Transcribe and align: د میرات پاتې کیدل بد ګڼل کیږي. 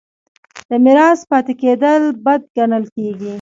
د 0.69 0.71
میرات 0.83 1.19
پاتې 1.31 1.53
کیدل 1.61 2.01
بد 2.25 2.41
ګڼل 2.57 2.83
کیږي. 2.95 3.29